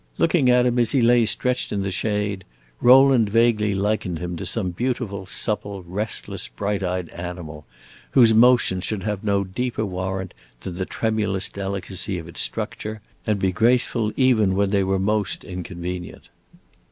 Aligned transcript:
Looking 0.17 0.49
at 0.49 0.65
him 0.65 0.79
as 0.79 0.93
he 0.93 1.01
lay 1.03 1.27
stretched 1.27 1.71
in 1.71 1.83
the 1.83 1.91
shade, 1.91 2.43
Rowland 2.81 3.29
vaguely 3.29 3.75
likened 3.75 4.17
him 4.17 4.35
to 4.37 4.47
some 4.47 4.71
beautiful, 4.71 5.27
supple, 5.27 5.83
restless, 5.83 6.47
bright 6.47 6.81
eyed 6.81 7.09
animal, 7.09 7.67
whose 8.09 8.33
motions 8.33 8.83
should 8.83 9.03
have 9.03 9.23
no 9.23 9.43
deeper 9.43 9.85
warrant 9.85 10.33
than 10.61 10.73
the 10.73 10.87
tremulous 10.87 11.49
delicacy 11.49 12.17
of 12.17 12.27
its 12.27 12.41
structure, 12.41 12.99
and 13.27 13.37
be 13.37 13.51
graceful 13.51 14.11
even 14.15 14.55
when 14.55 14.71
they 14.71 14.83
were 14.83 14.97
most 14.97 15.43
inconvenient. 15.43 16.29